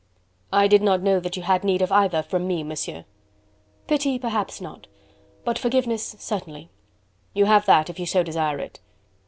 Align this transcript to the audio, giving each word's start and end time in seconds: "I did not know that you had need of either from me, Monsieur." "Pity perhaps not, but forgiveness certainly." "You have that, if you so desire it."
"I 0.51 0.67
did 0.67 0.81
not 0.81 1.03
know 1.03 1.19
that 1.19 1.37
you 1.37 1.43
had 1.43 1.63
need 1.63 1.83
of 1.83 1.91
either 1.91 2.23
from 2.23 2.47
me, 2.47 2.63
Monsieur." 2.63 3.05
"Pity 3.85 4.17
perhaps 4.17 4.59
not, 4.59 4.87
but 5.45 5.59
forgiveness 5.59 6.15
certainly." 6.17 6.71
"You 7.35 7.45
have 7.45 7.67
that, 7.67 7.87
if 7.87 7.99
you 7.99 8.07
so 8.07 8.23
desire 8.23 8.57
it." 8.57 8.79